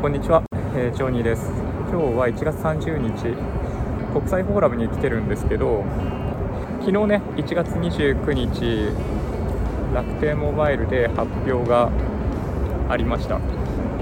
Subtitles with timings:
[0.00, 0.42] こんにちは、
[0.74, 1.50] えー、ジョニーです。
[1.92, 3.36] 今日は1月30日
[4.14, 5.84] 国際フォーラムに来てるんですけど
[6.80, 8.94] 昨日ね1月29日
[9.94, 11.90] 楽天モバイルで発表が
[12.88, 13.38] ありました。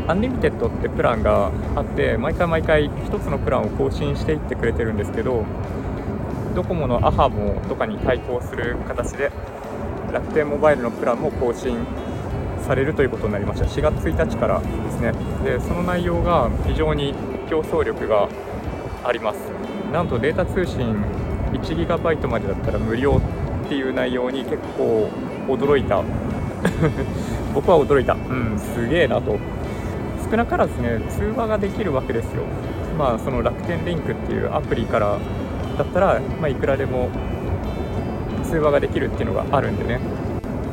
[0.06, 5.44] Unlimited ってプランがあって毎回毎回1つのプランを更新していってくれてるんですけど
[6.54, 9.32] ドコモの ahamo とかに対抗する形で
[10.12, 11.84] 楽天モバイルのプランも更新
[12.60, 13.66] されるということになりました。
[13.66, 15.12] 4月1日からですね。
[15.44, 17.14] でその内容が非常に
[17.48, 18.28] 競争力が
[19.04, 19.38] あります。
[19.92, 20.94] なんとデータ通信
[21.52, 23.20] 1GB までだったら無料
[23.64, 25.08] っていう内容に結構
[25.48, 26.02] 驚いた。
[27.54, 28.14] 僕は驚いた。
[28.14, 29.36] うんすげえなと。
[30.30, 32.42] 少なからずね通話ができるわけですよ。
[32.98, 35.16] まあその楽天リンクっていうアプリから
[35.78, 37.08] だったら、まあ、いくらでも
[38.42, 40.00] 通話ができるっていうのがあるんでね。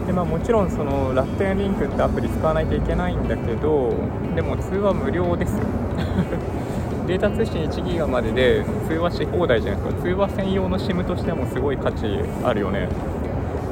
[0.06, 3.92] でまあ、もちろんその楽天リンクってアプリ使わないといけないんだけど
[4.36, 5.58] でも通話無料です。
[5.58, 5.64] よ
[7.08, 12.88] データ通信1ギガまでで通話し放題じゃないですか通話専用の SIM としてもすごい価値あるよね。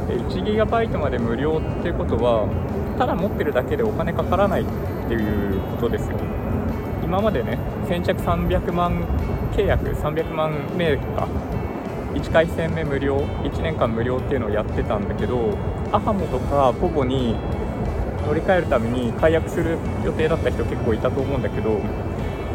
[0.08, 2.47] 1ギガバイトまで無料っていうことは
[2.97, 4.65] ただ持ってるだけでお金かからないっ
[5.08, 6.17] ていうことですよ。
[7.03, 9.03] 今までね先着300万
[9.55, 11.27] 契約300万名か。
[12.13, 15.58] 1回戦目無料1年間無料っていうのをやってたんだけど
[15.94, 17.36] アハモとかポボに
[18.25, 21.80] 乗り換えるために解約する予定だった人結構いたと思うんだけど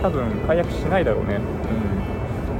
[0.02, 1.38] 多分解約しないだろうね、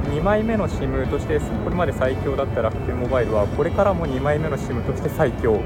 [0.07, 5.59] うん、2枚目の SIM としてこれまで最強だった楽天モバイルはこれからも2枚目の SIM として最強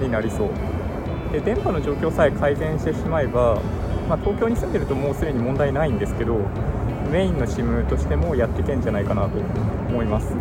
[0.00, 0.50] になりそう。
[1.32, 3.60] で電波の状況さえ改善してしまえば、
[4.08, 6.38] まあ、東京に住んでるともうすでに問題ないんですけど
[7.10, 9.38] メインの SIM としてもやっていけんじゃないかなと
[9.88, 10.34] 思います、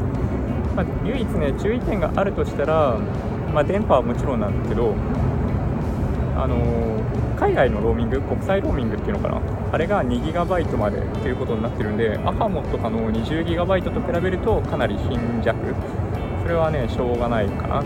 [0.76, 3.00] まあ、唯一ね注意点があるとしたら、
[3.54, 4.94] まあ、電波はもちろんなんですけど
[6.38, 9.42] あのー、海外のローミング国際ローミングっていうのかな？
[9.74, 15.76] あれが 2GB までということになってるんでアハモとかの 20GB と比べるとかなり貧弱。
[16.42, 17.84] それはねしょうがないかな。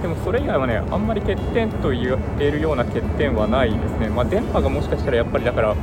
[0.00, 4.08] でもそれ以外はねあんまり欠点と言えるような欠点はないですね。
[4.08, 5.76] まあ、電波がもしかしたらやっぱりだから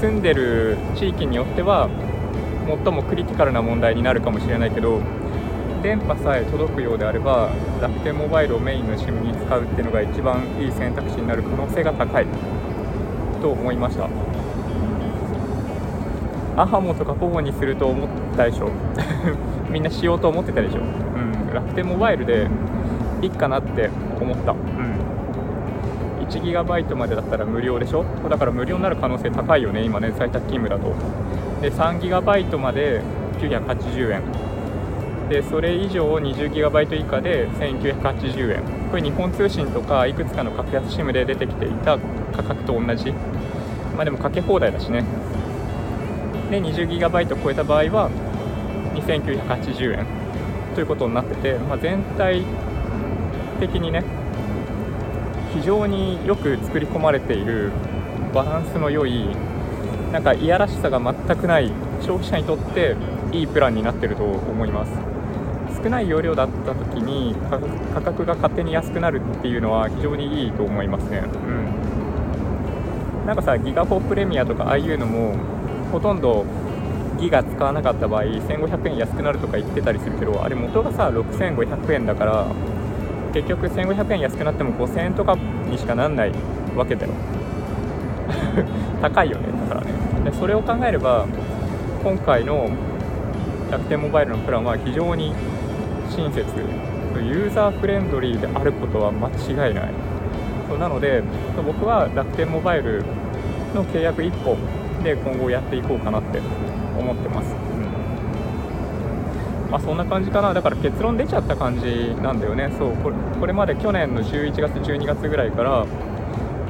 [0.00, 1.88] 住んでる地域によっては
[2.66, 5.00] 最もクリティカルな問題になるかもしれないけど
[5.82, 7.50] 電波さえ届くようであれば
[7.80, 12.26] 楽天モバイルをメインの SIM に使うっていうのが一番いい選択肢になる可能性が高い。
[13.40, 14.08] と思いました。
[16.60, 18.70] アハモとかポボにすると思ったでしょ。
[19.70, 22.48] みんなしようと思ってたでしょ、うん、楽天モバイルで
[23.22, 23.90] いいかなって
[24.20, 24.58] 思った、うん。
[26.26, 28.04] 1ギガバイトまでだったら無料でしょ。
[28.28, 30.12] だから無料になる可能性高いよね今ね。
[30.16, 30.94] 在宅勤務だと。
[31.62, 33.02] で3ギガバイトまで
[33.40, 34.47] 980円。
[35.28, 38.62] でそれ以上20ギガバイト以下で1980円。
[38.90, 41.98] これ日本通信とかいくつかの格安 SIM で出てきていた
[42.34, 43.12] 価格と同じ。
[43.94, 45.04] まあでもかけ放題だしね。
[46.50, 48.10] で20ギガバイト超えた場合は
[48.94, 50.06] 2980円
[50.74, 52.42] ということになってて、まあ、全体
[53.60, 54.02] 的にね
[55.52, 57.70] 非常によく作り込まれている
[58.32, 59.28] バランスの良い
[60.12, 62.96] なんかいやらしさが全くない消費者にとって
[63.32, 65.17] いいプランになってると思います。
[65.82, 67.34] 少ない容量だった時に
[67.94, 71.18] 価格が勝手に安くなるっていうのは非常にいいと思いますね。
[71.18, 73.26] うん。
[73.26, 75.34] なんかさギガ4プレミアとかああいうのも
[75.92, 76.44] ほとんど
[77.20, 82.46] ギガ使わなかった場合1500円安くなるとか言ってたりするけどあれ元がさ6500円だから
[83.34, 86.32] 結局1500円安くなっても5000円とかにしかなんない
[86.76, 87.12] わけだよ。
[89.00, 89.92] 高いよねだからね。
[90.24, 91.26] でそれを考えれば
[92.02, 92.68] 今回の
[93.70, 95.32] 楽天モバイルのプランは非常に
[96.10, 96.44] 親切
[97.16, 99.90] ユーザーフレンドリーであることは間違いない。
[100.68, 101.22] そうなので
[101.56, 103.02] 僕は楽天モバイル
[103.74, 104.58] の契約1本
[105.02, 106.40] で今後やっていこうかなって
[106.98, 107.54] 思ってます。
[107.54, 107.56] う
[109.66, 109.70] ん。
[109.70, 115.84] まあ、そんな感じかな、だから結論出ちゃった感じなんだよね、そうこれこれまで去年の11月、12月ぐらいから、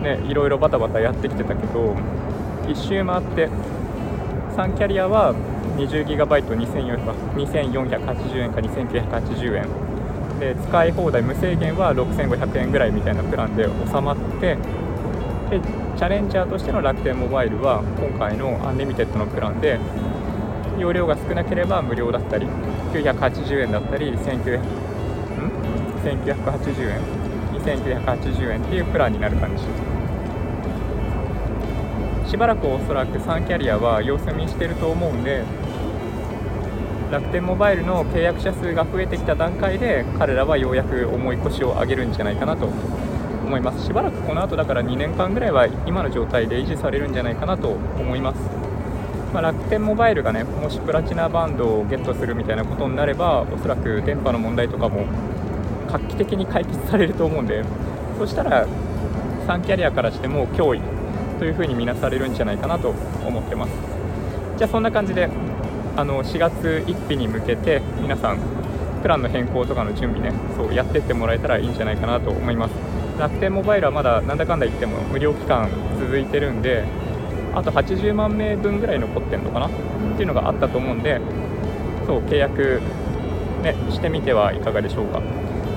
[0.03, 1.95] ね、いろいろバタバタやってきてたけど、
[2.67, 3.49] 1周回って、
[4.59, 5.33] 3キャリアは
[5.77, 9.69] 20GB2480 円か2980円。
[10.41, 14.57] で、使い放題無制限は6500円ぐらいみたいなプランで収まって、
[15.49, 19.79] でチャレンジャーとしての楽天モバイルは今回の Unlimited のプランで
[20.77, 22.47] 容量が少なければ無料だったり
[22.93, 24.63] 980円だったり1900ん
[26.03, 27.01] ？1980円
[27.63, 29.65] ？2980円っていうプランになる感じ。
[29.65, 29.98] です
[32.29, 35.45] しばらくおそらく3キャリアは様子見してると思うんで
[37.11, 43.87] 楽天モバイルの契約者数が増えてきた段階で彼らはようやく重い腰を上げるんじゃないかなと思います。
[43.87, 48.41] しばらくこの後だから2年間ぐらいは今の状態で維持されるんじゃないかなと思います。
[49.33, 55.07] まあ、楽天モバイルがねもしプラチナバンドをゲットするみたいなことになればおそらく電波の問題とかも
[55.91, 57.65] 画期的に解決されると思うんで
[58.19, 58.67] そしたら
[59.47, 60.98] 3キャリアからしても脅威
[61.39, 62.91] というふうに見なされるんじゃないかなと
[63.27, 63.73] 思ってます。
[64.57, 65.29] じゃあそんな感じで
[65.97, 68.39] あの4月1日に向けて皆さん
[69.03, 72.75] プランの変更とかの準備ねそうやってってもらえたらいいんじゃないかなと思います。
[73.19, 75.69] 楽天モバイルはまだなんだかんだ言っても無料期間
[75.99, 76.85] 続いてるんで
[77.55, 79.67] あと80万名分ぐらい残ってるのかな？
[79.67, 79.71] っ
[80.17, 81.21] ていうのがあったと思うんで
[82.07, 82.81] そう契約、
[83.63, 85.21] ね、してみてはいかがでしょうか。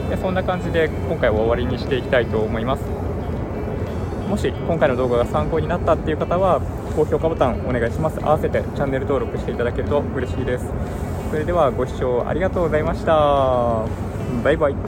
[0.09, 3.00] でそんな感じで今回は終わりにしていきたいと思います。
[4.31, 6.61] もし今回の動画が参考になったっていう方は
[6.95, 8.17] 高評価ボタンお願いします。
[8.23, 10.65] 合わせてチャンネル登録していただけると嬉しいです。
[11.29, 13.85] それではご視聴ありがとうございました。
[14.41, 14.81] バイバイ。